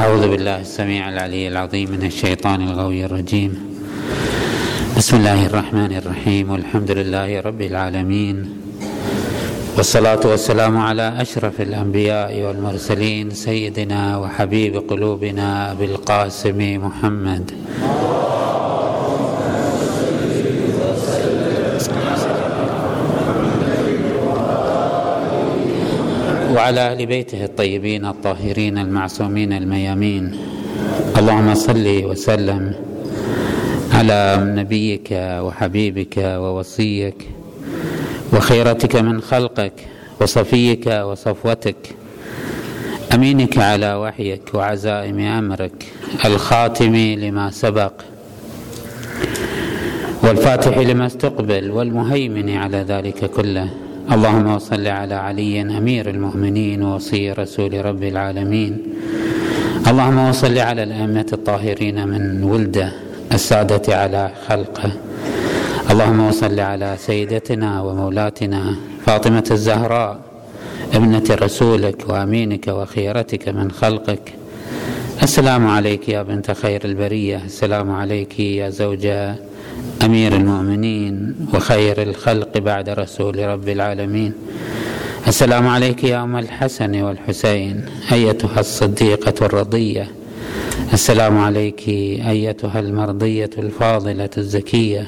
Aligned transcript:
أعوذ 0.00 0.28
بالله 0.28 0.60
السميع 0.60 1.08
العلي 1.08 1.48
العظيم 1.48 1.90
من 1.90 2.02
الشيطان 2.06 2.62
الغوي 2.62 3.04
الرجيم. 3.04 3.52
بسم 4.96 5.16
الله 5.16 5.46
الرحمن 5.46 5.92
الرحيم 5.92 6.50
والحمد 6.50 6.90
لله 6.90 7.40
رب 7.40 7.60
العالمين 7.60 8.36
والصلاة 9.76 10.20
والسلام 10.24 10.78
على 10.78 11.20
أشرف 11.20 11.60
الأنبياء 11.60 12.32
والمرسلين 12.32 13.30
سيدنا 13.30 14.16
وحبيب 14.18 14.88
قلوبنا 14.88 15.72
أبي 15.72 15.84
القاسم 15.84 16.60
محمد. 16.86 17.50
وعلى 26.60 26.80
أهل 26.80 27.06
بيته 27.06 27.44
الطيبين 27.44 28.04
الطاهرين 28.06 28.78
المعصومين 28.78 29.52
الميامين. 29.52 30.36
اللهم 31.16 31.54
صل 31.54 32.04
وسلم 32.04 32.74
على 33.92 34.36
نبيك 34.40 35.08
وحبيبك 35.12 36.16
ووصيك 36.16 37.28
وخيرتك 38.32 38.96
من 38.96 39.20
خلقك 39.20 39.72
وصفيك 40.20 40.86
وصفوتك. 40.86 41.76
أمينك 43.14 43.58
على 43.58 43.94
وحيك 43.94 44.54
وعزائم 44.54 45.18
أمرك 45.20 45.84
الخاتم 46.24 46.96
لما 46.96 47.50
سبق 47.50 47.92
والفاتح 50.22 50.78
لما 50.78 51.06
استقبل 51.06 51.70
والمهيمن 51.70 52.50
على 52.56 52.84
ذلك 52.88 53.30
كله. 53.30 53.89
اللهم 54.10 54.58
صل 54.58 54.86
على 54.86 55.14
علي 55.14 55.60
أمير 55.60 56.10
المؤمنين 56.10 56.82
وصي 56.82 57.32
رسول 57.32 57.84
رب 57.84 58.02
العالمين. 58.02 58.72
اللهم 59.86 60.32
صل 60.32 60.58
على 60.58 60.82
الأئمة 60.82 61.26
الطاهرين 61.32 62.08
من 62.08 62.42
ولده 62.42 62.92
السادة 63.32 63.96
على 63.96 64.30
خلقه 64.48 64.92
اللهم 65.90 66.32
صل 66.32 66.60
على 66.60 66.96
سيدتنا 66.98 67.82
ومولاتنا 67.82 68.74
فاطمة 69.06 69.44
الزهراء 69.50 70.20
ابنة 70.94 71.28
رسولك 71.30 72.08
وأمينك 72.08 72.68
وخيرتك 72.68 73.48
من 73.48 73.70
خلقك. 73.70 74.32
السلام 75.22 75.66
عليك 75.66 76.08
يا 76.08 76.22
بنت 76.22 76.50
خير 76.50 76.80
البرية. 76.84 77.40
السلام 77.44 77.90
عليك 77.90 78.40
يا 78.40 78.70
زوجة 78.70 79.36
أمير 80.04 80.36
المؤمنين 80.36 81.36
وخير 81.54 82.02
الخلق 82.02 82.58
بعد 82.58 82.88
رسول 82.88 83.38
رب 83.38 83.68
العالمين. 83.68 84.32
السلام 85.28 85.68
عليك 85.68 86.04
يا 86.04 86.22
أم 86.22 86.36
الحسن 86.36 87.02
والحسين 87.02 87.84
أيتها 88.12 88.60
الصديقة 88.60 89.46
الرضية. 89.46 90.08
السلام 90.92 91.38
عليك 91.38 91.88
أيتها 91.88 92.80
المرضية 92.80 93.50
الفاضلة 93.58 94.30
الزكية. 94.38 95.06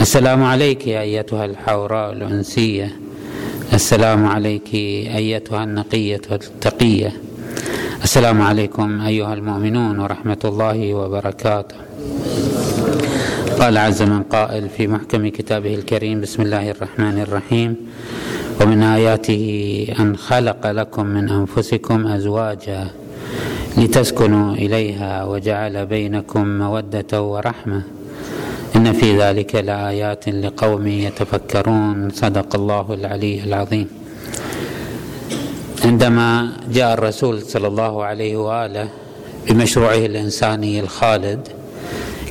السلام 0.00 0.42
عليك 0.44 0.88
أيتها 0.88 1.44
الحوراء 1.44 2.12
الأنسية. 2.12 2.96
السلام 3.72 4.26
عليك 4.26 4.74
أيتها 4.74 5.64
النقية 5.64 6.20
التقية. 6.32 7.12
السلام 8.04 8.42
عليكم 8.42 9.00
أيها 9.00 9.34
المؤمنون 9.34 9.98
ورحمة 9.98 10.38
الله 10.44 10.94
وبركاته. 10.94 11.76
قال 13.60 13.78
عز 13.78 14.02
من 14.02 14.22
قائل 14.22 14.68
في 14.68 14.86
محكم 14.86 15.28
كتابه 15.28 15.74
الكريم 15.74 16.20
بسم 16.20 16.42
الله 16.42 16.70
الرحمن 16.70 17.20
الرحيم. 17.20 17.76
ومن 18.60 18.82
آياته 18.82 19.44
أن 20.00 20.16
خلق 20.16 20.70
لكم 20.70 21.06
من 21.06 21.28
أنفسكم 21.28 22.06
أزواجا 22.06 22.86
لتسكنوا 23.78 24.54
إليها 24.54 25.24
وجعل 25.24 25.86
بينكم 25.86 26.58
مودة 26.58 27.22
ورحمة. 27.22 27.82
إن 28.76 28.92
في 28.92 29.18
ذلك 29.18 29.54
لآيات 29.54 30.28
لقوم 30.28 30.86
يتفكرون. 30.86 32.10
صدق 32.10 32.56
الله 32.56 32.94
العلي 32.94 33.44
العظيم. 33.44 33.88
عندما 35.84 36.52
جاء 36.72 36.94
الرسول 36.94 37.42
صلى 37.42 37.66
الله 37.66 38.04
عليه 38.04 38.36
وآله 38.36 38.88
بمشروعه 39.48 40.06
الإنساني 40.06 40.80
الخالد 40.80 41.48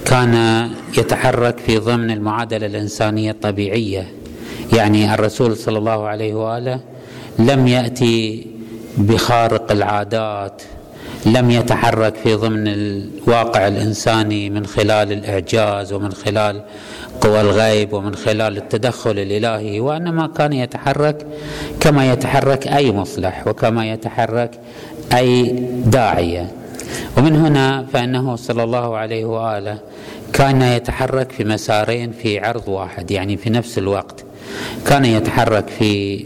كان 0.06 0.70
يتحرك 0.98 1.58
في 1.60 1.78
ضمن 1.78 2.12
المعادلة 2.12 2.66
الإنسانية 2.66 3.32
الطبيعية. 3.32 4.08
يعني 4.74 5.14
الرسول 5.14 5.58
صلى 5.58 5.78
الله 5.78 6.08
عليه 6.08 6.34
وآله 6.34 6.80
لم 7.40 7.68
يأتي 7.68 8.48
بخارق 8.98 9.72
العادات 9.72 10.62
لم 11.26 11.52
يتحرك 11.52 12.16
في 12.16 12.34
ضمن 12.34 12.68
الواقع 12.68 13.68
الإنساني 13.68 14.50
من 14.50 14.66
خلال 14.66 15.12
الإعجاز 15.12 15.94
ومن 15.94 16.12
خلال 16.14 16.62
قوى 17.22 17.42
الغيب 17.42 17.94
ومن 17.94 18.16
خلال 18.16 18.58
التدخل 18.58 19.12
الإلهي 19.12 19.80
وإنما 19.80 20.28
كان 20.28 20.54
يتحرك 20.54 21.26
كما 21.80 22.12
يتحرك 22.12 22.68
أي 22.68 22.92
مصلح 22.92 23.48
وكما 23.48 23.92
يتحرك 23.92 24.52
أي 25.14 25.44
داعية. 25.86 26.52
ومن 27.18 27.36
هنا 27.36 27.86
فإنه 27.94 28.36
صلى 28.36 28.64
الله 28.64 28.98
عليه 28.98 29.26
وآله 29.26 29.80
كان 30.34 30.62
يتحرك 30.62 31.32
في 31.32 31.44
مسارين 31.44 32.12
في 32.12 32.40
عرض 32.40 32.68
واحد 32.68 33.12
يعني 33.12 33.38
في 33.38 33.50
نفس 33.50 33.78
الوقت. 33.78 34.26
كان 34.88 35.06
يتحرك 35.06 35.68
في 35.68 36.26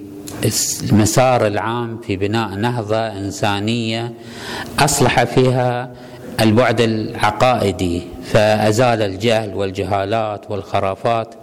المسار 0.92 1.48
العام 1.48 1.98
في 2.08 2.16
بناء 2.16 2.50
نهضة 2.50 3.08
إنسانية 3.08 4.14
أصلح 4.80 5.24
فيها 5.24 5.92
البعد 6.42 6.82
العقائدي 6.82 8.02
فأزال 8.26 9.02
الجهل 9.02 9.54
والجهالات 9.56 10.52
والخرافات 10.52 11.36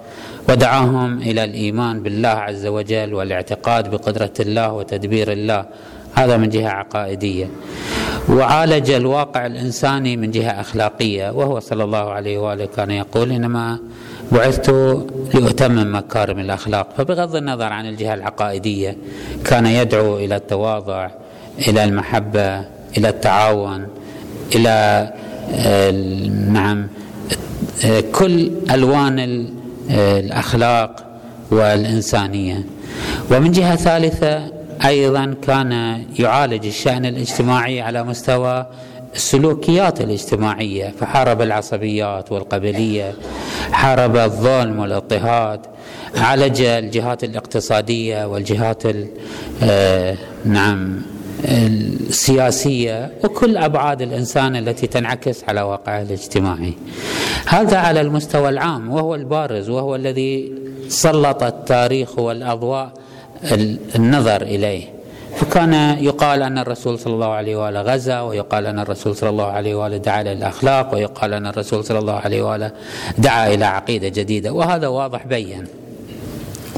ودعاهم 0.48 1.18
إلى 1.18 1.44
الإيمان 1.44 2.02
بالله 2.02 2.28
عز 2.28 2.66
وجل 2.66 3.14
والاعتقاد 3.14 3.90
بقدرة 3.90 4.32
الله 4.40 4.72
وتدبير 4.72 5.32
الله. 5.32 5.64
هذا 6.14 6.36
من 6.36 6.48
جهة 6.48 6.68
عقائدية. 6.68 7.46
وعالج 8.28 8.90
الواقع 8.90 9.46
الإنساني 9.46 10.16
من 10.16 10.30
جهة 10.30 10.60
أخلاقية 10.60 11.30
وهو 11.30 11.60
صلى 11.60 11.84
الله 11.84 12.10
عليه 12.10 12.38
وآله 12.38 12.66
كان 12.76 12.90
يقول 12.90 13.32
إنما 13.32 13.78
بعثت 14.32 14.70
لأتمم 15.34 15.96
مكارم 15.96 16.38
الأخلاق. 16.38 16.88
فبغض 16.98 17.36
النظر 17.36 17.64
عن 17.72 17.86
الجهة 17.86 18.14
العقائدية 18.14 18.96
كان 19.44 19.66
يدعو 19.66 20.16
إلى 20.16 20.36
التواضع 20.36 21.10
إلى 21.68 21.84
المحبة 21.84 22.56
إلى 22.98 23.08
التعاون 23.08 23.86
إلى 24.54 25.10
نعم 26.52 26.88
كل 28.12 28.50
ألوان 28.70 29.46
الأخلاق 29.90 31.04
والإنسانية. 31.50 32.64
ومن 33.30 33.52
جهة 33.52 33.76
ثالثة 33.76 34.55
أيضا 34.84 35.34
كان 35.42 36.02
يعالج 36.18 36.66
الشأن 36.66 37.06
الاجتماعي 37.06 37.80
على 37.80 38.02
مستوى 38.02 38.66
السلوكيات 39.14 40.00
الاجتماعية 40.00 40.94
فحارب 41.00 41.42
العصبيات 41.42 42.32
والقبلية 42.32 43.14
حارب 43.72 44.16
الظلم 44.16 44.78
والاضطهاد 44.78 45.60
عالج 46.16 46.60
الجهات 46.62 47.24
الاقتصادية 47.24 48.26
والجهات 48.26 48.82
آه، 49.62 50.16
نعم 50.44 51.02
السياسية 51.44 53.12
وكل 53.24 53.56
أبعاد 53.56 54.02
الإنسان 54.02 54.56
التي 54.56 54.86
تنعكس 54.86 55.44
على 55.48 55.62
واقعه 55.62 56.02
الاجتماعي. 56.02 56.74
هذا 57.46 57.78
على 57.78 58.00
المستوى 58.00 58.48
العام 58.48 58.90
وهو 58.90 59.14
البارز 59.14 59.70
وهو 59.70 59.94
الذي 59.94 60.52
سلط 60.88 61.42
التاريخ 61.42 62.18
والأضواء 62.18 62.92
النظر 63.96 64.42
إليه. 64.42 64.96
فكان 65.36 65.74
يقال 66.04 66.42
أن 66.42 66.58
الرسول 66.58 66.98
صلى 66.98 67.14
الله 67.14 67.32
عليه 67.32 67.56
وآله 67.56 67.80
غزا 67.82 68.20
ويقال 68.20 68.66
أن 68.66 68.78
الرسول 68.78 69.16
صلى 69.16 69.30
الله 69.30 69.44
عليه 69.44 69.74
وآله 69.74 69.96
دعا 69.96 70.20
إلى 70.20 70.32
الأخلاق 70.32 70.94
ويقال 70.94 71.34
أن 71.34 71.46
الرسول 71.46 71.84
صلى 71.84 71.98
الله 71.98 72.12
عليه 72.14 72.42
وآله 72.42 72.70
دعا 73.18 73.54
إلى 73.54 73.64
عقيدة 73.64 74.08
جديدة. 74.08 74.52
وهذا 74.52 74.86
واضح 74.86 75.26
بين. 75.26 75.64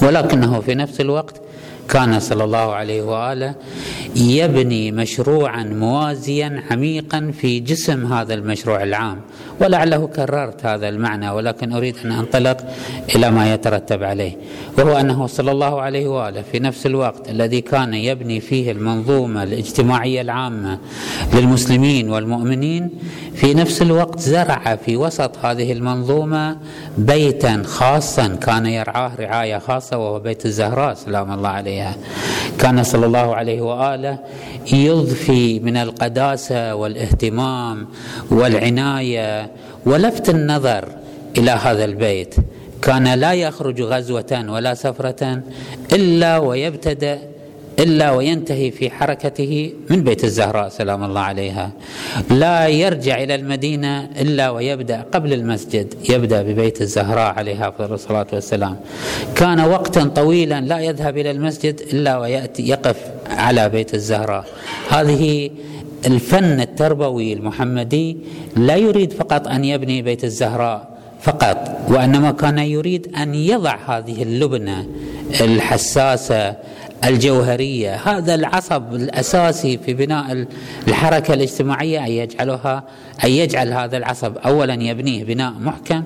ولكنه 0.03 0.61
في 0.61 0.75
نفس 0.75 1.01
الوقت 1.01 1.35
كان 1.89 2.21
صلى 2.21 2.45
الله 2.45 2.75
عليه 2.75 3.03
وآله 3.03 3.55
يبني 4.19 4.93
مشروعا 4.93 5.63
موازيا 5.63 6.63
عميقا 6.71 7.33
في 7.41 7.61
جسم 7.61 8.13
هذا 8.13 8.35
المشروع 8.35 8.83
العام. 8.83 9.21
ولعله 9.61 10.07
كررت 10.07 10.67
هذا 10.67 10.89
المعنى 10.89 11.31
ولكن 11.31 11.73
أريد 11.73 11.97
أن 12.05 12.13
أنطلق 12.13 12.57
إلى 13.17 13.31
ما 13.31 13.55
يترتب 13.55 14.03
عليه. 14.03 14.37
وهو 14.79 14.97
أنه 14.97 15.27
صلى 15.27 15.51
الله 15.51 15.81
عليه 15.81 16.09
وآله 16.09 16.43
في 16.53 16.59
نفس 16.59 16.87
الوقت 16.87 17.29
الذي 17.31 17.61
كان 17.61 17.95
يبني 17.95 18.41
فيه 18.41 18.73
المنظومة 18.73 19.43
الاجتماعية 19.43 20.21
العامة 20.21 20.79
للمسلمين 21.35 22.11
والمؤمنين 22.11 22.91
في 23.35 23.55
نفس 23.55 23.83
الوقت 23.83 24.21
زرع 24.21 24.77
في 24.77 24.97
وسط 24.97 25.37
هذه 25.45 25.73
المنظومة 25.73 26.57
بيتا 26.99 27.63
خاصا 27.67 28.27
كان 28.29 28.67
يرعاه 28.67 29.13
رعاية 29.21 29.59
خاصة 29.59 29.99
وهو 29.99 30.19
بيت 30.19 30.47
الزهراء 30.47 30.95
سلام 30.95 31.33
الله 31.33 31.49
عليها. 31.49 31.97
كان 32.59 32.83
صلى 32.83 33.07
الله 33.07 33.35
عليه 33.35 33.61
وآله 33.61 34.19
يضفي 34.73 35.61
من 35.61 35.77
القداسة 35.77 36.75
والاهتمام 36.75 37.89
والعناية 38.31 39.51
ولفت 39.87 40.29
النظر 40.31 40.89
إلى 41.39 41.51
هذا 41.51 41.85
البيت. 41.85 42.35
كان 42.83 43.15
لا 43.15 43.33
يخرج 43.33 43.83
غزوة 43.83 44.45
ولا 44.49 44.75
سفرة 44.75 45.43
إلا 45.93 46.39
ويبتدأ 46.39 47.19
إلا 47.79 48.11
وينتهي 48.11 48.71
في 48.71 48.91
حركته 48.91 49.73
من 49.91 50.05
بيت 50.05 50.25
الزهراء 50.25 50.69
سلام 50.69 51.05
الله 51.05 51.21
عليها. 51.21 51.71
لا 52.31 52.69
يرجع 52.69 53.23
إلى 53.23 53.35
المدينة 53.35 54.05
إلا 54.21 54.51
ويبدأ 54.51 55.05
قبل 55.13 55.33
المسجد 55.33 55.95
يبدأ 56.11 56.43
ببيت 56.43 56.81
الزهراء 56.81 57.35
عليها 57.35 57.75
الصلاة 57.81 58.27
والسلام. 58.33 58.77
كان 59.35 59.61
وقتا 59.61 60.05
طويلا 60.05 60.61
لا 60.61 60.79
يذهب 60.79 61.19
إلى 61.19 61.31
المسجد 61.31 61.81
إلا 61.93 62.19
ويأتي 62.19 62.69
يقف 62.69 62.97
على 63.31 63.69
بيت 63.69 63.95
الزهراء. 63.95 64.45
هذه 64.89 65.51
الفن 66.07 66.61
التربوي 66.61 67.33
المحمدي 67.33 68.17
لا 68.57 68.77
يريد 68.77 69.13
فقط 69.13 69.49
أن 69.49 69.65
يبني 69.65 70.03
بيت 70.03 70.25
الزهراء 70.25 70.99
فقط 71.23 71.79
وإنما 71.89 72.31
كان 72.31 72.59
يريد 72.59 73.17
أن 73.17 73.35
يضع 73.35 73.77
هذه 73.87 74.23
اللبنة 74.23 74.87
الحساسة 75.41 76.57
الجوهرية. 77.05 77.95
هذا 77.95 78.35
العصب 78.35 78.95
الأساسي 78.95 79.79
في 79.79 79.95
بناء 79.95 80.47
الحركة 80.89 81.35
الاجتماعية 81.35 82.07
أن 82.07 82.11
يجعلها 82.11 82.85
أن 83.25 83.31
يجعل 83.31 83.73
هذا 83.73 83.97
العصب 83.97 84.37
اولا 84.37 84.75
يبنيه 84.75 85.25
بناء 85.25 85.53
محكم 85.61 86.03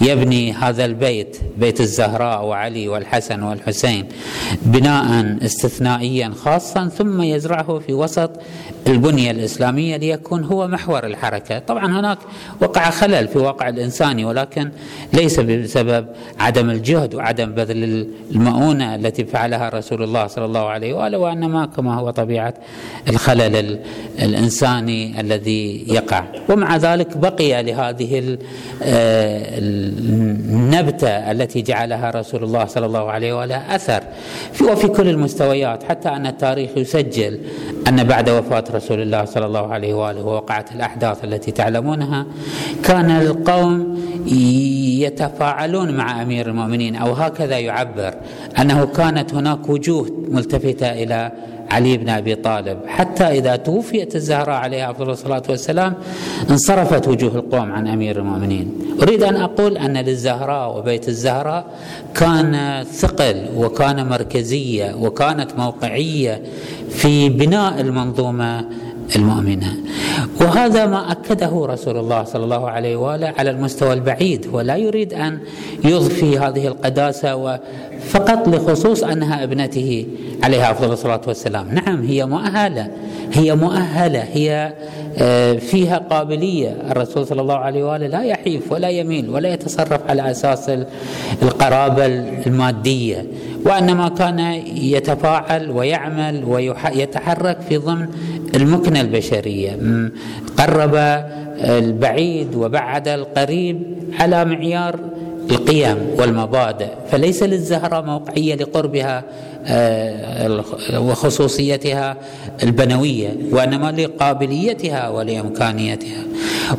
يبني 0.00 0.52
هذا 0.52 0.84
البيت 0.84 1.36
بيت 1.58 1.80
الزهراء 1.80 2.44
وعلي 2.44 2.88
والحسن 2.88 3.42
والحسين 3.42 4.08
بناء 4.62 5.36
استثنائيا 5.44 6.32
خاصا 6.44 6.88
ثم 6.88 7.22
يزرعه 7.22 7.78
في 7.78 7.92
وسط 7.92 8.30
البنية 8.86 9.30
الإسلامية 9.30 9.96
ليكون 9.96 10.44
هو 10.44 10.68
محور 10.68 11.06
الحركة، 11.06 11.58
طبعا 11.58 12.00
هناك 12.00 12.18
وقع 12.60 12.90
خلل 12.90 13.28
في 13.28 13.38
واقع 13.38 13.68
الانساني 13.68 14.24
ولكن 14.24 14.70
ليس 15.12 15.40
بسبب 15.40 16.06
عدم 16.40 16.70
الجهد 16.70 17.14
وعدم 17.14 17.52
بذل 17.52 18.08
المؤونة 18.30 18.94
التي 18.94 19.24
فعلها 19.24 19.68
رسول 19.68 20.02
الله 20.02 20.26
صلى 20.26 20.44
الله 20.44 20.68
عليه 20.68 20.94
وآله 20.94 21.18
وإنما 21.18 21.66
كما 21.66 21.94
هو 21.94 22.10
طبيعة 22.10 22.54
الخلل 23.08 23.80
الإنساني 24.18 25.20
الذي 25.20 25.84
يقع، 25.88 26.24
ومع 26.56 26.76
ذلك 26.76 27.16
بقي 27.16 27.62
لهذه 27.62 28.38
آه، 28.82 29.58
النبتة 29.58 31.08
التي 31.08 31.62
جعلها 31.62 32.10
رسول 32.10 32.44
الله 32.44 32.64
صلى 32.64 32.86
الله 32.86 33.10
عليه 33.10 33.32
وآله 33.32 33.74
أثر. 33.74 34.02
وفي 34.62 34.88
كل 34.88 35.08
المستويات 35.08 35.82
حتى 35.82 36.08
أن 36.08 36.26
التاريخ 36.26 36.70
يسجل 36.76 37.40
أن 37.88 38.04
بعد 38.04 38.30
وفاة 38.30 38.64
رسول 38.74 39.02
الله 39.02 39.24
صلى 39.24 39.46
الله 39.46 39.72
عليه 39.72 39.94
وآله 39.94 40.24
ووقعت 40.24 40.72
الأحداث 40.72 41.24
التي 41.24 41.50
تعلمونها 41.50 42.26
كان 42.84 43.10
القوم 43.10 43.98
يتفاعلون 45.06 45.96
مع 45.96 46.22
أمير 46.22 46.46
المؤمنين 46.46 46.96
أو 46.96 47.12
هكذا 47.12 47.58
يعبر 47.58 48.14
أنه 48.58 48.86
كانت 48.86 49.34
هناك 49.34 49.68
وجوه 49.68 50.24
ملتفتة 50.28 50.92
إلى 50.92 51.32
علي 51.70 51.96
بن 51.96 52.08
أبي 52.08 52.34
طالب 52.34 52.78
حتى 52.86 53.24
إذا 53.24 53.56
توفيت 53.56 54.16
الزهراء 54.16 54.56
عليها 54.56 54.90
أفضل 54.90 55.10
الصلاة 55.10 55.42
والسلام 55.48 55.94
انصرفت 56.50 57.08
وجوه 57.08 57.34
القوم 57.36 57.72
عن 57.72 57.88
أمير 57.88 58.18
المؤمنين. 58.18 58.72
أريد 59.02 59.22
أن 59.22 59.36
أقول 59.36 59.76
أن 59.78 59.96
للزهراء 59.96 60.78
وبيت 60.78 61.08
الزهراء 61.08 61.64
كان 62.14 62.84
ثقل 62.84 63.46
وكان 63.56 64.08
مركزية 64.08 64.94
وكانت 64.94 65.50
موقعية 65.58 66.42
في 66.88 67.28
بناء 67.28 67.80
المنظومة 67.80 68.64
المؤمنة 69.16 69.76
وهذا 70.40 70.86
ما 70.86 71.12
أكده 71.12 71.66
رسول 71.66 71.96
الله 71.96 72.24
صلى 72.24 72.44
الله 72.44 72.70
عليه 72.70 72.96
وآله 72.96 73.34
على 73.38 73.50
المستوى 73.50 73.92
البعيد 73.92 74.46
ولا 74.52 74.76
يريد 74.76 75.14
أن 75.14 75.38
يضفي 75.84 76.38
هذه 76.38 76.66
القداسة 76.66 77.60
فقط 78.08 78.48
لخصوص 78.48 79.04
أنها 79.04 79.44
ابنته 79.44 80.06
عليها 80.42 80.70
أفضل 80.70 80.92
الصلاة 80.92 81.20
والسلام. 81.26 81.74
نعم 81.74 82.04
هي 82.04 82.26
مؤهلة 82.26 82.90
هي 83.32 83.54
مؤهلة 83.54 84.22
هي 84.32 84.72
آه، 85.18 85.52
فيها 85.52 85.98
قابلية. 85.98 86.76
الرسول 86.90 87.26
صلى 87.26 87.40
الله 87.40 87.54
عليه 87.56 87.84
وآله 87.84 88.06
لا 88.06 88.22
يحيف 88.22 88.72
ولا 88.72 88.88
يميل 88.88 89.30
ولا 89.30 89.52
يتصرف 89.52 90.00
على 90.08 90.30
أساس 90.30 90.70
القرابة 91.42 92.06
المادية 92.46 93.26
وإنما 93.64 94.08
كان 94.08 94.38
يتفاعل 94.76 95.70
ويعمل 95.70 96.44
ويتحرك 96.44 97.60
في 97.68 97.76
ضمن 97.76 98.08
المكنة 98.56 99.00
البشرية. 99.00 99.78
قرب 100.56 100.94
البعيد 101.64 102.54
وبعد 102.54 103.08
القريب 103.08 103.82
على 104.20 104.44
معيار 104.44 104.98
القيم 105.50 105.96
والمبادئ. 106.18 106.88
فليس 107.10 107.42
للزهرة 107.42 108.00
موقعية 108.00 108.54
لقربها 108.54 109.24
آه، 109.68 110.64
وخصوصيتها 110.98 112.16
البنوية 112.62 113.36
وإنما 113.52 113.92
لقابليتها 113.92 115.08
ولإمكانيتها. 115.08 116.22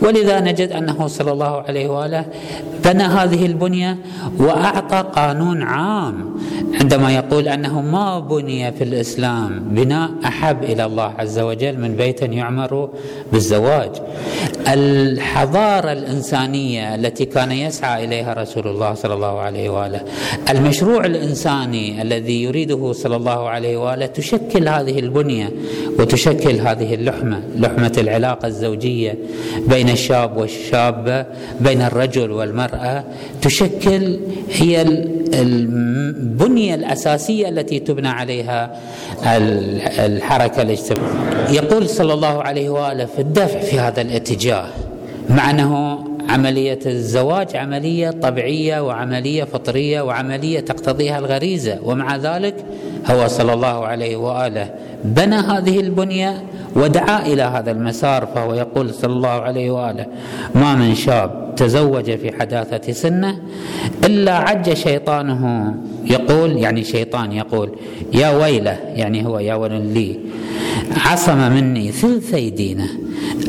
ولذا 0.01 0.39
نجد 0.39 0.71
أنه 0.71 1.07
صلى 1.07 1.31
الله 1.31 1.61
عليه 1.61 1.87
وآله 1.87 2.25
بنى 2.85 3.03
هذه 3.03 3.45
البنية 3.45 3.97
وأعطى 4.39 5.03
قانون 5.15 5.63
عام 5.63 6.37
عندما 6.81 7.11
يقول 7.11 7.47
أنه 7.47 7.81
ما 7.81 8.19
بني 8.19 8.71
في 8.71 8.83
الإسلام 8.83 9.59
بناء 9.59 10.09
أحب 10.25 10.63
إلى 10.63 10.85
الله 10.85 11.13
عز 11.17 11.39
وجل 11.39 11.79
من 11.79 11.95
بيت 11.95 12.21
يعمر 12.21 12.89
بالزواج. 13.31 13.91
الحضارة 14.67 15.91
الإنسانية 15.91 16.95
التي 16.95 17.25
كان 17.25 17.51
يسعى 17.51 18.05
إليها 18.05 18.33
رسول 18.33 18.67
الله 18.67 18.93
صلى 18.93 19.13
الله 19.13 19.39
عليه 19.39 19.69
وآله 19.69 20.01
المشروع 20.49 21.05
الإنساني 21.05 22.01
الذي 22.01 22.43
يريده 22.43 22.93
صلى 22.93 23.15
الله 23.15 23.49
عليه 23.49 23.77
وآله 23.77 24.05
تشكل 24.05 24.67
هذه 24.67 24.99
البنية 24.99 25.51
وتشكل 25.99 26.59
هذه 26.59 26.93
اللحمة 26.93 27.41
لحمة 27.55 27.93
العلاقة 27.97 28.47
الزوجية. 28.47 29.17
بين 29.67 29.89
الشاب 29.89 30.37
والشابة 30.37 31.25
بين 31.59 31.81
الرجل 31.81 32.31
والمرأة. 32.31 33.03
تشكل 33.41 34.19
هي 34.51 34.81
البنية 35.33 36.75
الأساسية 36.75 37.49
التي 37.49 37.79
تبنى 37.79 38.09
عليها 38.09 38.79
الحركة 40.05 40.61
الاجتماعية. 40.61 41.49
يقول 41.49 41.89
صلى 41.89 42.13
الله 42.13 42.43
عليه 42.43 42.69
وآله 42.69 43.05
في 43.05 43.19
الدفع 43.21 43.59
في 43.59 43.79
هذا 43.79 44.01
الاتجاه 44.01 44.65
مع 45.29 45.49
أنه 45.49 45.99
عملية 46.29 46.79
الزواج 46.85 47.55
عملية 47.55 48.09
طبيعية 48.09 48.79
وعملية 48.79 49.43
فطرية 49.43 50.01
وعملية 50.01 50.59
تقتضيها 50.59 51.19
الغريزة. 51.19 51.79
ومع 51.83 52.15
ذلك 52.15 52.55
هو 53.05 53.27
صلى 53.27 53.53
الله 53.53 53.85
عليه 53.85 54.15
وآله 54.17 54.69
بنى 55.03 55.35
هذه 55.35 55.79
البنية 55.79 56.43
ودعا 56.75 57.25
إلى 57.25 57.41
هذا 57.41 57.71
المسار 57.71 58.25
فهو 58.25 58.53
يقول 58.53 58.93
صلى 58.93 59.13
الله 59.13 59.29
عليه 59.29 59.71
وآله 59.71 60.05
ما 60.55 60.75
من 60.75 60.95
شاب 60.95 61.53
تزوج 61.57 62.15
في 62.15 62.39
حداثة 62.39 62.91
سنة 62.93 63.39
إلا 64.05 64.35
عج 64.35 64.73
شيطانه. 64.73 65.73
يقول 66.05 66.57
يعني 66.57 66.83
شيطان 66.83 67.31
يقول 67.31 67.71
يا 68.13 68.29
ويله 68.29 68.77
يعني 68.95 69.25
هو 69.25 69.39
يا 69.39 69.55
ويل 69.55 69.93
لي 69.93 70.19
عصم 71.05 71.51
مني 71.51 71.91
ثلثي 71.91 72.49
دينه. 72.49 72.87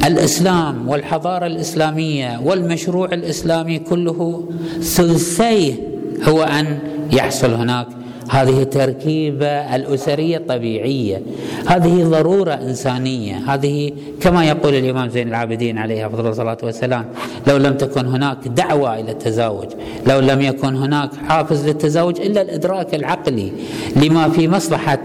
الإسلام 0.07 0.89
والحضارة 0.89 1.47
الإسلامية 1.47 2.41
والمشروع 2.45 3.09
الإسلامي 3.13 3.79
كله 3.79 4.45
ثلثيه 4.81 5.75
هو 6.23 6.43
أن 6.43 6.79
يحصل 7.13 7.55
هناك. 7.55 7.87
هذه 8.31 8.63
تركيبة 8.63 9.47
الأسرية 9.47 10.37
الطبيعية 10.37 11.23
هذه 11.67 12.05
ضرورة 12.05 12.53
إنسانية. 12.53 13.37
هذه 13.37 13.93
كما 14.21 14.45
يقول 14.45 14.75
الإمام 14.75 15.09
زين 15.09 15.29
العابدين 15.29 15.79
عليه 15.79 16.07
أفضل 16.07 16.27
الصلاة 16.27 16.59
والسلام 16.63 17.05
لو 17.47 17.57
لم 17.57 17.75
تكن 17.77 18.07
هناك 18.07 18.49
دعوة 18.49 19.01
إلى 19.01 19.11
التزاوج 19.13 19.67
لو 20.07 20.21
لم 20.21 20.41
يكن 20.41 20.77
هناك 20.77 21.11
حافز 21.29 21.69
للتزاوج 21.69 22.21
إلا 22.21 22.43
الإدراك 22.43 22.95
العقلي 22.95 23.53
لما 23.97 24.29
في 24.29 24.49
مصلحة 24.49 24.99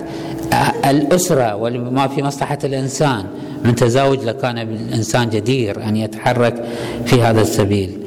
الأسرة 0.90 1.56
ولما 1.56 2.08
في 2.08 2.24
مصلحة 2.24 2.60
الإنسان. 2.64 3.26
من 3.64 3.76
تزاوج 3.76 4.24
لكان 4.24 4.58
الإنسان 4.58 5.30
جدير 5.30 5.84
أن 5.84 5.96
يتحرك 5.96 6.64
في 7.06 7.22
هذا 7.22 7.42
السبيل. 7.42 8.00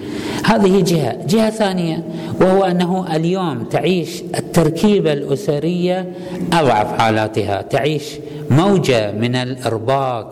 هذه 0.45 0.81
جهة، 0.81 1.27
جهة 1.27 1.51
ثانية 1.51 2.03
وهو 2.41 2.65
أنه 2.65 3.17
اليوم 3.17 3.65
تعيش 3.65 4.23
التركيبة 4.39 5.13
الأسرية 5.13 6.13
أضعف 6.53 6.99
حالاتها، 6.99 7.63
تعيش 7.63 8.03
موجة 8.51 9.13
من 9.13 9.35
الإرباك 9.37 10.27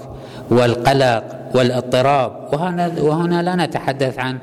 والقلق 0.50 1.43
والاضطراب. 1.54 2.32
وهنا, 2.52 2.92
وهنا 3.00 3.42
لا 3.42 3.66
نتحدث 3.66 4.18
عن 4.18 4.38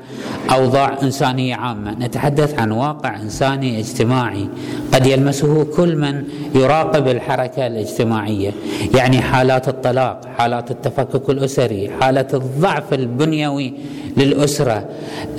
أوضاع 0.52 0.98
إنسانية 1.02 1.54
عامة 1.54 1.92
نتحدث 1.92 2.58
عن 2.58 2.72
واقع 2.72 3.16
إنساني 3.16 3.80
اجتماعي. 3.80 4.48
قد 4.94 5.06
يلمسه 5.06 5.64
كل 5.64 5.96
من 5.96 6.24
يراقب 6.54 7.08
الحركة 7.08 7.66
الاجتماعية. 7.66 8.52
يعني 8.94 9.20
حالات 9.20 9.68
الطلاق 9.68 10.20
حالات 10.38 10.70
التفكك 10.70 11.30
الأسري 11.30 11.90
حالة 12.00 12.26
الضعف 12.34 12.92
البنيوي 12.92 13.74
للأسرة. 14.16 14.88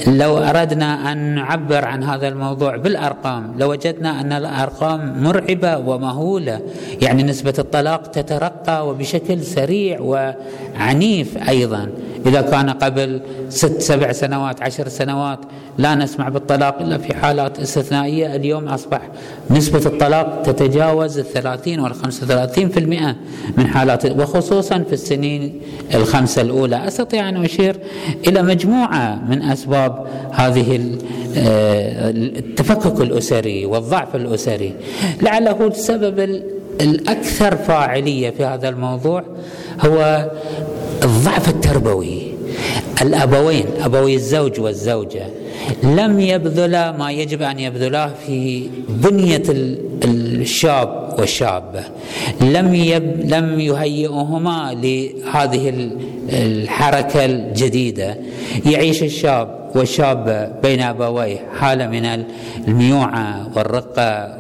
لو 0.08 0.38
أردنا 0.38 1.12
أن 1.12 1.36
نعبر 1.36 1.86
عن 1.86 2.04
هذا 2.04 2.28
الموضوع 2.28 2.78
بالأرقام 2.78 3.54
لوجدنا 3.58 4.22
أن 4.22 4.32
الأرقام 4.32 5.24
مرعبة 5.24 5.78
ومهولة. 5.78 6.60
يعني 7.02 7.24
نسبة 7.24 7.54
الطلاق 7.60 8.02
تترقى 8.02 8.88
وبشكل 8.88 9.42
سريع 9.42 10.00
وعنيف 10.00 11.50
أيضا. 11.50 11.63
إذا 12.26 12.42
كان 12.42 12.70
قبل 12.70 13.22
ست 13.50 13.82
سبع 13.82 14.12
سنوات 14.12 14.62
عشر 14.62 14.88
سنوات 14.90 15.40
لا 15.78 15.96
نسمع 15.96 16.30
بالطلاق 16.30 16.82
إلا 16.82 16.98
في 16.98 17.14
حالات 17.14 17.60
استثنائية 17.60 18.36
اليوم 18.36 18.68
أصبح 18.68 19.02
نسبة 19.50 19.86
الطلاق 19.86 20.42
تتجاوز 20.46 21.20
الثلاثين 21.20 21.80
والخمسة 21.80 22.26
وثلاثين 22.26 22.70
في 22.70 22.80
المئة 22.80 23.16
من 23.58 23.68
حالات 23.68 24.06
وخصوصا 24.06 24.84
في 24.88 24.94
السنين 24.94 25.62
الخمسة 25.94 26.42
الأولى. 26.42 26.88
أستطيع 26.88 27.30
أن 27.30 27.44
أشير 27.44 27.76
إلى 28.28 28.42
مجموعة 28.42 29.22
من 29.30 29.42
أسباب 29.42 30.08
هذه 30.32 30.98
آه، 31.38 32.10
التفكك 32.10 33.02
الأسري 33.02 33.66
والضعف 33.66 34.16
الأسري. 34.16 34.74
لعله 35.22 35.68
السبب 35.68 36.44
الأكثر 36.82 37.56
فاعلية 37.56 38.30
في 38.30 38.46
هذا 38.46 38.70
الموضوع 38.70 39.24
هو 39.86 40.30
الضعف 41.04 41.50
التربوي. 41.50 42.34
الأبوين 43.02 43.66
أبوي 43.82 44.16
الزوج 44.16 44.60
والزوجة 44.60 45.28
لم 45.84 46.20
يبذلا 46.20 46.92
ما 46.92 47.12
يجب 47.12 47.42
أن 47.42 47.60
يبذلاه 47.60 48.12
في 48.28 48.70
بنية 48.90 49.44
الشاب. 50.06 51.13
والشابة 51.20 51.84
لم 52.42 52.76
يب 52.76 53.22
لم 53.26 53.60
يهيئهما 53.60 54.74
لهذه 54.82 55.90
الحركة 56.30 57.26
الجديدة. 57.26 58.18
يعيش 58.66 59.04
الشاب 59.04 59.64
والشابة 59.76 60.46
بين 60.46 60.82
أبويه 60.82 61.38
حالة 61.60 61.88
من 61.88 62.26
الميوعة 62.68 63.48
والرقة 63.56 64.38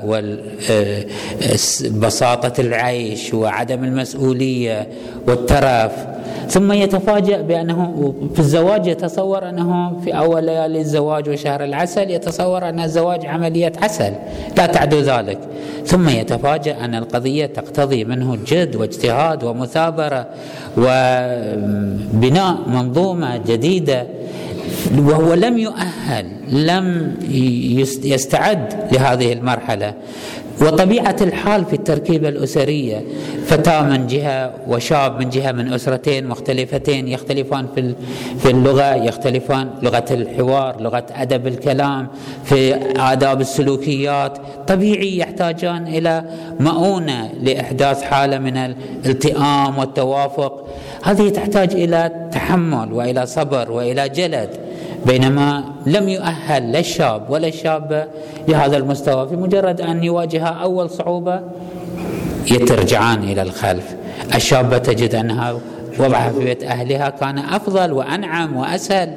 وبساطة 1.91 2.61
العيش 2.61 3.33
وعدم 3.33 3.83
المسؤولية 3.83 4.87
والترف. 5.27 5.91
ثم 6.49 6.71
يتفاجأ 6.71 7.41
بأنه 7.41 8.13
في 8.33 8.39
الزواج 8.39 8.87
يتصور 8.87 9.49
أنه 9.49 9.99
في 9.99 10.17
أول 10.17 10.43
ليالي 10.45 10.79
الزواج 10.79 11.29
وشهر 11.29 11.63
العسل 11.63 12.09
يتصور 12.09 12.69
أن 12.69 12.79
الزواج 12.79 13.25
عملية 13.25 13.71
عسل. 13.81 14.13
لا 14.57 14.65
تعدو 14.65 14.99
ذلك. 14.99 15.39
ثم 15.85 16.09
يتفاجأ 16.09 16.62
أن 16.67 16.95
القضية 16.95 17.45
تقتضي 17.45 18.05
منه 18.05 18.37
جد 18.47 18.75
واجتهاد 18.75 19.43
ومثابرة 19.43 20.27
وبناء 20.77 22.57
منظومة 22.67 23.37
جديدة 23.37 24.07
وهو 24.97 25.33
لم 25.33 25.57
يؤهل 25.57 26.25
لم 26.47 27.15
يستعد 28.03 28.73
لهذه 28.91 29.33
المرحلة. 29.33 29.93
وطبيعة 30.61 31.15
الحال 31.21 31.65
في 31.65 31.73
التركيبة 31.73 32.29
الأسرية 32.29 33.03
فتاة 33.45 33.81
من 33.83 34.07
جهة 34.07 34.53
وشاب 34.67 35.19
من 35.19 35.29
جهة 35.29 35.51
من 35.51 35.73
أسرتين 35.73 36.27
مختلفتين 36.27 37.07
يختلفان 37.07 37.67
في 37.75 37.93
في 38.39 38.49
اللغة 38.49 38.95
يختلفان 38.95 39.69
لغة 39.81 40.05
الحوار 40.11 40.81
لغة 40.81 41.05
أدب 41.15 41.47
الكلام 41.47 42.07
في 42.43 42.75
آداب 42.97 43.41
السلوكيات. 43.41 44.37
طبيعي 44.67 45.22
يحتاجان 45.33 45.87
إلى 45.87 46.23
مؤونة 46.59 47.29
لإحداث 47.41 48.01
حالة 48.01 48.37
من 48.37 48.57
الالتئام 48.57 49.77
والتوافق. 49.77 50.67
هذه 51.03 51.29
تحتاج 51.29 51.73
إلى 51.73 52.29
تحمل 52.31 52.93
وإلى 52.93 53.25
صبر 53.25 53.71
وإلى 53.71 54.09
جلد 54.09 54.49
بينما 55.05 55.63
لم 55.85 56.09
يؤهل 56.09 56.71
لا 56.71 56.79
الشاب 56.79 57.29
ولا 57.29 57.47
الشابة 57.47 58.05
لهذا 58.47 58.77
المستوى. 58.77 59.29
في 59.29 59.35
مجرد 59.35 59.81
أن 59.81 60.03
يواجه 60.03 60.47
أول 60.47 60.89
صعوبة 60.89 61.41
يترجعان 62.51 63.23
إلى 63.23 63.41
الخلف. 63.41 63.95
الشابة 64.35 64.77
تجد 64.77 65.15
أنها 65.15 65.59
وضعها 65.99 66.31
في 66.31 66.45
بيت 66.45 66.63
أهلها 66.63 67.09
كان 67.09 67.37
أفضل 67.37 67.91
وأنعم 67.91 68.57
وأسهل. 68.57 69.13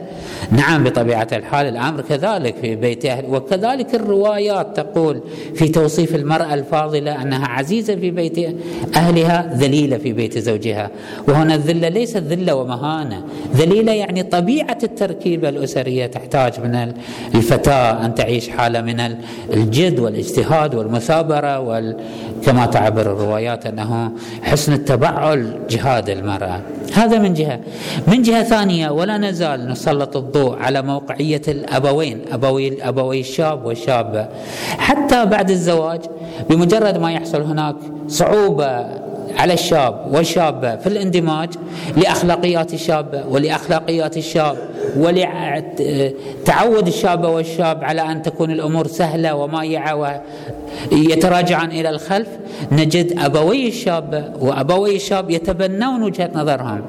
نعم 0.50 0.84
بطبيعة 0.84 1.28
الحال 1.32 1.66
الأمر 1.66 2.00
كذلك 2.00 2.56
في 2.56 2.76
بيت 2.76 3.06
أهل 3.06 3.24
وكذلك 3.28 3.94
الروايات 3.94 4.76
تقول 4.76 5.20
في 5.54 5.68
توصيف 5.68 6.14
المرأة 6.14 6.54
الفاضلة 6.54 7.22
أنها 7.22 7.46
عزيزة 7.46 7.96
في 7.96 8.10
بيت 8.10 8.56
أهلها 8.96 9.50
ذليلة 9.54 9.98
في 9.98 10.12
بيت 10.12 10.38
زوجها. 10.38 10.90
وهنا 11.28 11.54
الذلة 11.54 11.88
ليست 11.88 12.16
ذلة 12.16 12.54
ومهانة. 12.54 13.24
ذليلة 13.54 13.92
يعني 13.92 14.22
طبيعة 14.22 14.78
التركيبة 14.82 15.48
الأسرية 15.48 16.06
تحتاج 16.06 16.60
من 16.60 16.92
الفتاة 17.34 18.04
أن 18.04 18.14
تعيش 18.14 18.48
حالة 18.48 18.80
من 18.80 19.16
الجد 19.52 19.98
والاجتهاد 19.98 20.74
والمثابرة 20.74 21.60
وال... 21.60 21.96
كما 22.44 22.66
تعبر 22.66 23.00
الروايات 23.00 23.66
أنه 23.66 24.12
حسن 24.42 24.72
التبعل 24.72 25.60
جهاد 25.70 26.10
المرأة. 26.10 26.60
هذا 26.94 27.18
من 27.18 27.34
جهة. 27.34 27.60
من 28.08 28.22
جهة 28.22 28.42
ثانية 28.42 28.90
ولا 28.90 29.18
نزال 29.18 29.68
نسلط 29.68 30.16
الضوء 30.26 30.56
على 30.58 30.82
موقعية 30.82 31.42
الأبوين 31.48 32.20
أبوي 32.32 32.82
أبوي 32.82 33.20
الشاب 33.20 33.66
والشابة. 33.66 34.28
حتى 34.78 35.24
بعد 35.24 35.50
الزواج 35.50 36.00
بمجرد 36.50 36.98
ما 36.98 37.12
يحصل 37.12 37.42
هناك 37.42 37.76
صعوبة 38.08 39.05
على 39.38 39.52
الشاب 39.52 40.06
والشابة 40.12 40.76
في 40.76 40.86
الاندماج 40.86 41.48
لأخلاقيات 41.96 42.74
الشابة 42.74 43.26
ولأخلاقيات 43.26 44.16
الشاب 44.16 44.56
ولتعود 44.96 46.86
الشابة 46.86 47.28
والشاب 47.28 47.84
على 47.84 48.02
أن 48.02 48.22
تكون 48.22 48.50
الأمور 48.50 48.86
سهلة 48.86 49.34
ومايعة 49.34 50.20
ويتراجعان 50.92 51.70
إلى 51.70 51.90
الخلف 51.90 52.28
نجد 52.72 53.18
أبوي 53.18 53.68
الشاب 53.68 54.34
وأبوي 54.40 54.96
الشاب 54.96 55.30
يتبنون 55.30 56.02
وجهة 56.02 56.30
نظرهم. 56.34 56.82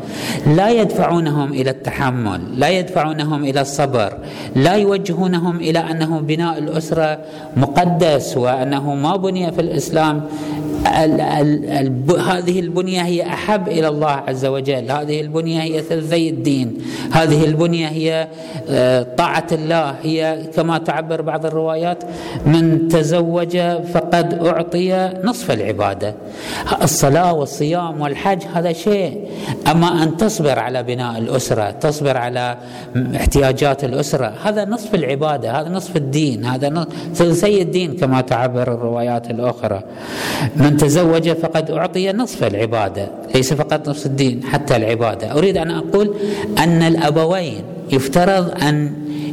لا 0.47 0.69
يدفعونهم 0.69 1.53
إلى 1.53 1.69
التحمل 1.69 2.59
لا 2.59 2.69
يدفعونهم 2.69 3.43
إلى 3.43 3.61
الصبر 3.61 4.13
لا 4.55 4.73
يوجهونهم 4.73 5.57
إلى 5.57 5.79
أنه 5.79 6.19
بناء 6.19 6.57
الأسرة 6.57 7.19
مقدس 7.57 8.37
وأنه 8.37 8.95
ما 8.95 9.15
بني 9.15 9.51
في 9.51 9.61
الإسلام. 9.61 10.23
ال 10.87 11.21
ال 11.21 12.19
هذه 12.19 12.59
البنية 12.59 13.01
هي 13.01 13.23
أحب 13.23 13.67
إلى 13.67 13.87
الله 13.87 14.11
عز 14.11 14.45
وجل. 14.45 14.91
هذه 14.91 15.21
البنية 15.21 15.61
هي 15.61 15.81
ثلثي 15.81 16.29
الدين. 16.29 16.77
هذه 17.11 17.45
البنية 17.45 17.87
هي 17.87 18.27
آه، 18.69 19.03
طاعة 19.17 19.47
الله. 19.51 19.95
هي 20.03 20.39
كما 20.55 20.77
تعبر 20.77 21.21
بعض 21.21 21.45
الروايات 21.45 22.03
من 22.45 22.87
تزوج 22.87 23.57
فقد 23.93 24.33
أعطي 24.45 25.09
نصف 25.23 25.51
العبادة. 25.51 26.15
الصلاة 26.81 27.33
والصيام 27.33 28.01
والحج 28.01 28.41
هذا 28.53 28.73
شيء. 28.73 29.27
أما 29.71 30.03
أن 30.03 30.17
تصبر 30.17 30.59
على 30.59 30.83
بناء 30.83 31.17
الأسرة 31.17 31.71
تصبر 31.71 32.17
على 32.17 32.57
احتياجات 33.15 33.83
الأسرة 33.83 34.33
هذا 34.43 34.65
نصف 34.65 34.95
العبادة 34.95 35.51
هذا 35.51 35.69
نصف 35.69 35.95
الدين 35.95 36.45
هذا 36.45 36.87
ثلثي 37.13 37.61
الدين 37.61 37.95
كما 37.95 38.21
تعبر 38.21 38.73
الروايات 38.73 39.31
الأخرى. 39.31 39.83
من 40.55 40.66
تزوج 40.69 41.29
فقد 41.29 41.71
أعطي 41.71 42.11
نصف 42.11 42.43
العبادة 42.43 43.09
ليس 43.35 43.53
فقط 43.53 43.89
نصف 43.89 44.05
الدين 44.05 44.43
حتى 44.43 44.75
العبادة. 44.75 45.37
أريد 45.37 45.57
أن 45.57 45.71
أقول 45.71 46.15
أن 46.57 46.81
الأبوين 46.81 47.63
يفترض 47.91 48.63
أن 48.63 48.91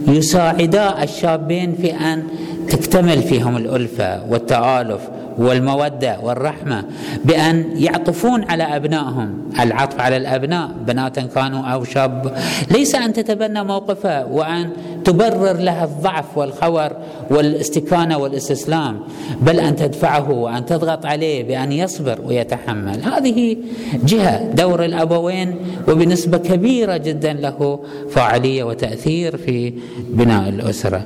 يساعدا 0.09 1.03
الشابين 1.03 1.75
في 1.75 1.93
أن 1.93 2.23
تكتمل 2.69 3.23
فيهم 3.23 3.57
الألفة 3.57 4.31
والتآلف 4.31 5.01
والمودة 5.39 6.17
والرحمة 6.23 6.85
بأن 7.25 7.65
يعطفون 7.77 8.45
على 8.45 8.63
أبنائهم. 8.77 9.39
العطف 9.61 10.01
على 10.01 10.17
الأبناء 10.17 10.71
بنات 10.87 11.19
كانوا 11.19 11.63
أو 11.65 11.85
شاب. 11.85 12.37
ليس 12.71 12.95
أن 12.95 13.13
تتبنى 13.13 13.65
موقفه 13.65 14.27
وأن 14.27 14.71
تبرر 15.05 15.53
له 15.53 15.85
الضعف 15.85 16.39
والخور 16.39 16.91
والاستكانة 17.31 18.19
والاستسلام 18.19 19.01
بل 19.41 19.61
أن 19.61 19.77
تدفعه 19.77 20.31
وأن 20.31 20.67
تضغط 20.67 21.07
عليه 21.07 21.43
بأن 21.45 21.73
يصبر 21.73 22.19
ويتحمل. 22.27 23.03
هذه 23.03 23.57
جهة 24.05 24.53
دور 24.53 24.85
الأبوين 24.85 25.57
وبنسبة 25.89 26.39
كبيرة 26.39 26.97
جدا 26.97 27.33
له 27.33 27.81
فاعلية 28.11 28.65
وتأثير 28.65 29.37
في 29.37 29.73
بناء 30.11 30.49
الأسرة. 30.49 31.05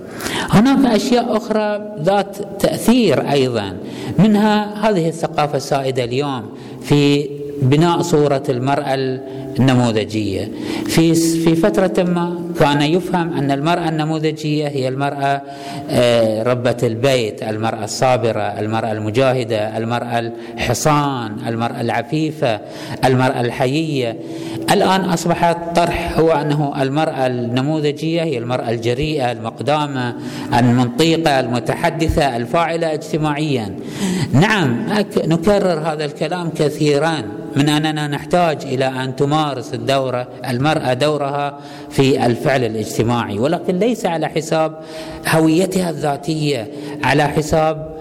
هناك 0.51 0.95
أشياء 0.95 1.37
أخرى 1.37 1.97
ذات 2.03 2.37
تأثير 2.61 3.31
أيضا. 3.31 3.77
منها 4.19 4.89
هذه 4.89 5.09
الثقافة 5.09 5.57
السائدة 5.57 6.05
اليوم 6.05 6.43
في 6.83 7.31
بناء 7.63 8.03
صورة 8.03 8.43
المرأة 8.49 8.95
النموذجيه 9.59 10.51
في 10.87 11.15
في 11.15 11.57
فترة 11.57 12.03
ما 12.03 12.49
كان 12.61 12.83
يفهم 12.83 13.33
أن 13.33 13.51
المرأة 13.51 13.89
النموذجية 13.89 14.69
هي 14.69 14.89
المرأة 14.89 15.43
آه، 15.91 16.43
ربة 16.43 16.77
البيت 16.83 17.43
المرأة 17.43 17.85
الصابرة 17.85 18.41
المرأة 18.41 18.93
المجاهدة 18.93 19.77
المرأة 19.77 20.19
الحصان 20.19 21.37
المرأة 21.47 21.81
العفيفة 21.81 22.61
المرأة 23.05 23.41
الحيية. 23.41 24.17
الآن 24.71 25.01
أصبح 25.01 25.45
الطرح 25.45 26.19
هو 26.19 26.33
أنه 26.33 26.83
المرأة 26.83 27.27
النموذجية 27.27 28.23
هي 28.23 28.39
المرأة 28.39 28.71
الجريئة 28.71 29.33
المقدامة 29.33 30.15
المنطيقة 30.59 31.41
المتحدثة 31.41 32.37
الفاعلة 32.37 32.93
اجتماعيا. 32.95 33.77
نعم 34.33 34.87
نكرر 35.27 35.79
هذا 35.79 36.05
الكلام 36.05 36.51
كثيرا. 36.51 37.23
من 37.57 37.69
أننا 37.69 38.07
نحتاج 38.07 38.63
إلى 38.65 38.87
أن 38.87 39.17
تمارس 39.17 39.75
الدورة 39.75 40.29
المرأة 40.49 40.93
دورها 40.93 41.59
في 41.91 42.27
الفعل 42.27 42.65
الاجتماعي. 42.65 43.39
ولكن 43.39 43.79
ليس 43.79 44.07
على 44.07 44.29
حساب 44.29 44.81
هويتها 45.29 45.91
الذاتية 45.91 46.69
على 47.05 47.29
حساب 47.29 47.99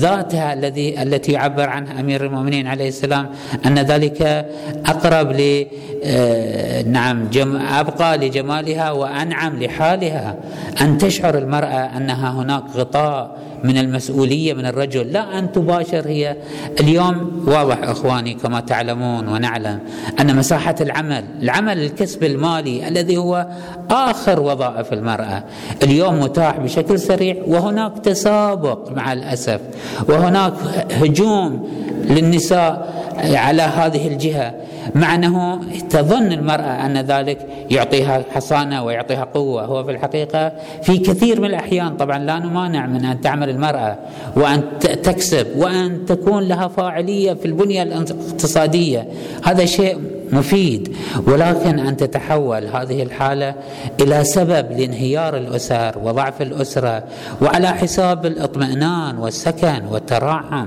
ذاتها 0.00 0.52
الذي 0.52 1.02
التي 1.02 1.32
يعبر 1.32 1.68
عنها 1.68 2.00
أمير 2.00 2.26
المؤمنين 2.26 2.66
عليه 2.66 2.88
السلام 2.88 3.30
أن 3.66 3.78
ذلك 3.78 4.46
أقرب 4.86 5.32
ل 5.32 5.66
آه، 6.04 6.82
نعم 6.82 7.28
جم 7.28 7.56
أبقى 7.56 8.18
لجمالها 8.18 8.90
وأنعم 8.90 9.62
لحالها. 9.62 10.36
أن 10.80 10.98
تشعر 10.98 11.38
المرأة 11.38 11.96
أنها 11.96 12.30
هناك 12.30 12.64
غطاء 12.76 13.38
من 13.64 13.78
المسؤولية 13.78 14.54
من 14.54 14.66
الرجل. 14.66 15.12
لا 15.12 15.38
أن 15.38 15.52
تباشر. 15.52 16.08
هي 16.08 16.36
اليوم 16.80 17.44
واضح 17.46 17.78
إخواني 17.82 18.34
كما 18.34 18.60
تعلمون 18.60 19.28
ونعلم 19.28 19.78
أن 20.20 20.36
مساحة 20.36 20.74
العمل 20.80 21.24
العمل 21.42 21.78
الكسب 21.78 22.24
المالي 22.24 22.88
الذي 22.88 23.16
هو 23.16 23.46
آخر 23.90 24.40
وظائف 24.40 24.92
المرأة 24.92 25.44
اليوم 25.82 26.20
متاح 26.20 26.58
بشكل 26.58 26.98
سريع 26.98 27.36
وهناك 27.46 27.98
تسابق 27.98 28.92
مع 28.92 29.12
الأسف 29.12 29.60
وهناك 30.08 30.52
هجوم 30.92 31.68
للنساء 32.04 33.00
على 33.16 33.62
هذه 33.62 34.08
الجهة 34.08 34.54
مع 34.94 35.14
أنه 35.14 35.60
تظن 35.90 36.32
المرأة 36.32 36.86
أن 36.86 36.98
ذلك 36.98 37.38
يعطيها 37.70 38.24
حصانة 38.34 38.84
ويعطيها 38.84 39.24
قوة. 39.24 39.64
هو 39.64 39.84
في 39.84 39.90
الحقيقة 39.90 40.52
في 40.82 40.98
كثير 40.98 41.40
من 41.40 41.46
الأحيان 41.46 41.96
طبعا 41.96 42.18
لا 42.18 42.38
نمانع 42.38 42.86
من 42.86 43.04
أن 43.04 43.20
تعمل 43.20 43.49
المراه 43.50 43.98
وأن 44.36 44.62
تكسب 44.80 45.46
وأن 45.56 46.06
تكون 46.06 46.48
لها 46.48 46.68
فاعلية 46.68 47.32
في 47.32 47.46
البنية 47.46 47.82
الاقتصادية. 47.82 49.08
هذا 49.44 49.64
شيء 49.64 49.98
مفيد. 50.32 50.96
ولكن 51.26 51.78
أن 51.78 51.96
تتحول 51.96 52.66
هذه 52.66 53.02
الحالة 53.02 53.54
إلى 54.00 54.24
سبب 54.24 54.66
لانهيار 54.78 55.36
الأسر 55.36 55.98
وضعف 56.02 56.42
الأسرة 56.42 57.04
وعلى 57.42 57.68
حساب 57.68 58.26
الاطمئنان 58.26 59.18
والسكن 59.18 59.82
والتراحم. 59.90 60.66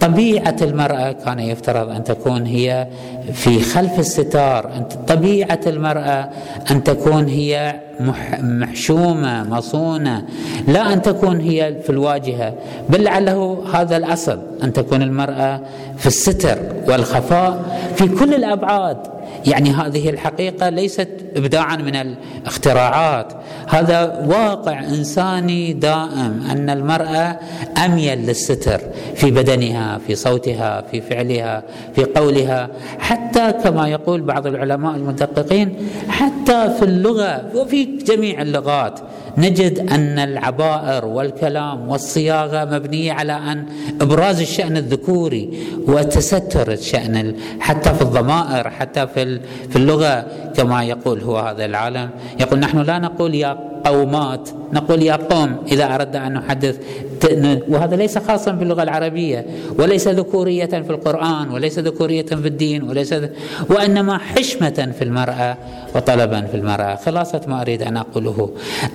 طبيعة 0.00 0.56
المرأة 0.62 1.12
كان 1.12 1.38
يفترض 1.38 1.88
أن 1.88 2.04
تكون 2.04 2.46
هي 2.46 2.86
في 3.32 3.60
خلف 3.60 3.98
الستار. 3.98 4.70
طبيعة 5.08 5.60
المرأة 5.66 6.28
أن 6.70 6.84
تكون 6.84 7.28
هي 7.28 7.74
محشومة 8.40 9.44
مصونة 9.44 10.22
لا 10.68 10.92
أن 10.92 11.02
تكون 11.02 11.40
هي 11.40 11.74
في 11.82 11.90
الواجهة. 11.90 12.54
بل 12.88 13.04
لعله 13.04 13.64
هذا 13.74 13.96
الأصل 13.96 14.38
أن 14.62 14.72
تكون 14.72 15.02
المرأة 15.02 15.60
في 15.96 16.06
الستر 16.06 16.58
والخفاء 16.88 17.78
في 17.96 18.08
كل 18.08 18.34
الأبعاد. 18.34 19.17
يعني 19.46 19.70
هذه 19.70 20.10
الحقيقة 20.10 20.68
ليست 20.68 21.08
ابداعا 21.36 21.76
من 21.76 21.96
الاختراعات. 21.96 23.32
هذا 23.68 24.24
واقع 24.26 24.80
إنساني 24.80 25.72
دائم 25.72 26.46
أن 26.50 26.70
المرأة 26.70 27.38
أميل 27.84 28.18
للستر 28.26 28.80
في 29.14 29.30
بدنها 29.30 29.98
في 30.06 30.14
صوتها 30.14 30.84
في 30.90 31.00
فعلها 31.00 31.62
في 31.94 32.04
قولها. 32.04 32.68
حتى 32.98 33.52
كما 33.52 33.88
يقول 33.88 34.20
بعض 34.20 34.46
العلماء 34.46 34.96
المدققين 34.96 35.76
حتى 36.08 36.70
في 36.78 36.84
اللغة 36.84 37.42
وفي 37.54 37.84
جميع 37.84 38.42
اللغات. 38.42 39.00
نجد 39.36 39.78
أن 39.78 40.18
العبائر 40.18 41.04
والكلام 41.04 41.88
والصياغة 41.88 42.64
مبنية 42.64 43.12
على 43.12 43.32
أن 43.32 43.66
إبراز 44.00 44.40
الشأن 44.40 44.76
الذكوري 44.76 45.50
وتستر 45.88 46.72
الشأن 46.72 47.34
حتى 47.60 47.94
في 47.94 48.02
الضمائر 48.02 48.70
حتى 48.70 49.06
في 49.06 49.76
اللغة 49.76 50.26
كما 50.56 50.84
يقول 50.84 51.20
هو 51.20 51.38
هذا 51.38 51.64
العالم. 51.64 52.10
يقول 52.40 52.58
نحن 52.58 52.78
لا 52.78 52.98
نقول 52.98 53.34
يا 53.34 53.67
قومات 53.84 54.48
نقول 54.72 55.02
يا 55.02 55.16
قوم 55.16 55.56
إذا 55.72 55.94
أردنا 55.94 56.26
أن 56.26 56.32
نحدث 56.32 56.78
وهذا 57.68 57.96
ليس 57.96 58.18
خاصا 58.18 58.50
باللغة 58.50 58.82
العربية 58.82 59.46
وليس 59.78 60.08
ذكورية 60.08 60.66
في 60.66 60.90
القرآن 60.90 61.50
وليس 61.50 61.78
ذكورية 61.78 62.22
في 62.22 62.48
الدين 62.48 62.82
وليس 62.82 63.14
وإنما 63.70 64.18
حشمة 64.18 64.92
في 64.98 65.04
المرأة 65.04 65.56
وطلبا 65.94 66.40
في 66.40 66.56
المرأة. 66.56 66.94
خلاصة 66.94 67.40
ما 67.46 67.60
أريد 67.60 67.82
أن 67.82 67.96
أقوله. 67.96 68.50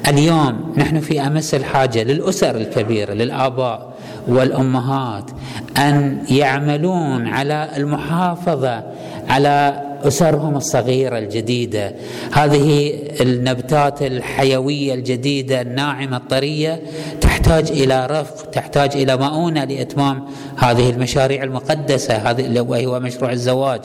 اليوم 0.07 0.73
نحن 0.77 0.99
في 0.99 1.21
أمس 1.21 1.53
الحاجة 1.55 2.03
للأسر 2.03 2.55
الكبيرة 2.55 3.13
للآباء 3.13 3.93
والأمهات 4.27 5.31
أن 5.77 6.17
يعملون 6.29 7.27
على 7.27 7.69
المحافظة 7.77 8.83
على 9.29 9.81
أسرهم 10.07 10.55
الصغيرة 10.55 11.17
الجديدة. 11.17 11.93
هذه 12.31 12.93
النبتات 13.21 14.01
الحيوية 14.01 14.93
الجديدة 14.93 15.61
الناعمة 15.61 16.17
الطرية 16.17 16.81
تحتاج 17.21 17.71
إلى 17.71 18.07
رفق 18.11 18.49
تحتاج 18.49 18.91
إلى 18.95 19.17
مؤونة 19.17 19.63
لإتمام 19.63 20.23
هذه 20.57 20.89
المشاريع 20.89 21.43
المقدسة. 21.43 22.13
هذه 22.13 22.61
وهو 22.61 22.99
مشروع 22.99 23.31
الزواج. 23.31 23.81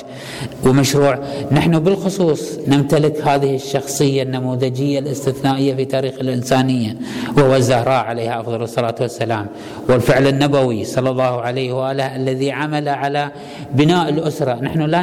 ومشروع 0.64 1.18
نحن 1.52 1.78
بالخصوص 1.78 2.58
نمتلك 2.68 3.28
هذه 3.28 3.54
الشخصية 3.54 4.22
النموذجية 4.22 4.98
الاستثنائية 4.98 5.74
في 5.74 5.84
تاريخ 5.84 6.14
الإنسانية 6.20 6.96
وهو 7.36 7.56
الزهراء 7.56 8.04
عليها 8.04 8.40
أفضل 8.40 8.62
الصلاة 8.62 8.94
والسلام. 9.00 9.46
والفعل 9.88 10.26
النبوي 10.26 10.84
صلى 10.84 11.10
الله 11.10 11.40
عليه 11.40 11.72
وآله 11.72 12.16
الذي 12.16 12.52
عمل 12.52 12.88
على 12.88 13.30
بناء 13.72 14.08
الأسرة. 14.08 14.54
نحن 14.62 14.82
لا 14.82 15.02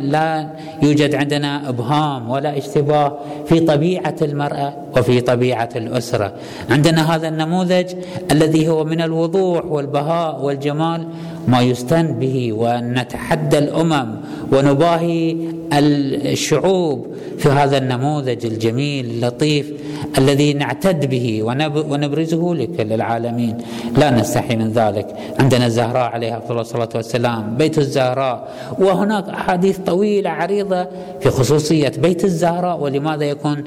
لا 0.00 0.47
يوجد 0.82 1.14
عندنا 1.14 1.68
أبهام 1.68 2.30
ولا 2.30 2.58
اشتباه 2.58 3.18
في 3.46 3.60
طبيعة 3.60 4.16
المرأة 4.22 4.74
وفي 4.96 5.20
طبيعة 5.20 5.68
الأسرة. 5.76 6.32
عندنا 6.70 7.14
هذا 7.16 7.28
النموذج 7.28 7.86
الذي 8.32 8.68
هو 8.68 8.84
من 8.84 9.00
الوضوح 9.00 9.64
والبهاء 9.64 10.44
والجمال 10.44 11.08
ما 11.48 11.60
يستن 11.60 12.06
به 12.20 12.52
ونتحدى 12.52 13.58
الأمم 13.58 14.08
ونباهي 14.52 15.36
الشعوب 15.72 17.06
في 17.38 17.48
هذا 17.48 17.78
النموذج 17.78 18.46
الجميل 18.46 19.04
اللطيف 19.06 19.72
الذي 20.18 20.52
نعتد 20.52 21.10
به 21.10 21.42
ونبرزه 21.90 22.54
لكل 22.54 22.92
العالمين 22.92 23.58
لا 23.96 24.10
نستحي 24.10 24.56
من 24.56 24.68
ذلك. 24.72 25.06
عندنا 25.40 25.66
الزهراء 25.66 26.10
عليها 26.10 26.42
الصلاة 26.50 26.88
والسلام 26.94 27.56
بيت 27.56 27.78
الزهراء. 27.78 28.36
وهناك 28.78 29.28
أحاديث 29.28 29.78
طويلة 29.78 30.30
عريضة 30.30 30.86
في 31.20 31.30
خصوصية 31.30 31.92
بيت 31.98 32.24
الزهراء 32.24 32.80
ولماذا 32.80 33.24
يكون 33.24 33.64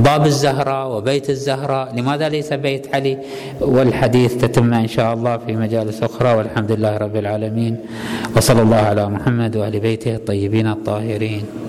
باب 0.00 0.26
الزهراء 0.26 0.96
وبيت 0.96 1.30
الزهراء 1.30 1.94
لماذا 1.96 2.28
ليس 2.28 2.52
بيت 2.52 2.94
علي؟ 2.94 3.18
والحديث 3.60 4.36
تتم 4.36 4.74
إن 4.74 4.88
شاء 4.88 5.14
الله 5.14 5.38
في 5.38 5.52
مجالس 5.52 6.02
أخرى 6.02 6.34
والحمد 6.34 6.72
لله 6.72 6.96
رب 6.96 7.16
العالمين 7.16 7.76
وصلى 8.36 8.62
الله 8.62 8.76
على 8.76 9.04
محمد 9.08 9.56
وآل 9.56 9.80
بيته 9.80 10.14
الطيبين 10.14 10.66
الطاهرين. 10.66 11.44